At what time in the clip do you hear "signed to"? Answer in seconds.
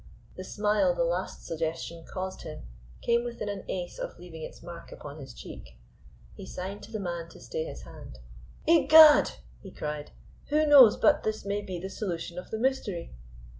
6.47-6.91